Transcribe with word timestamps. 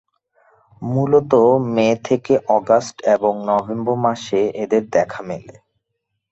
মূলত 0.81 1.31
মে 1.73 1.87
থেকে 2.05 2.33
আগস্ট 2.57 2.95
এবং 3.15 3.33
নভেম্বর 3.49 3.95
মাসে 4.05 4.41
এদের 4.63 4.83
দেখা 4.95 5.21
মেলে। 5.23 5.55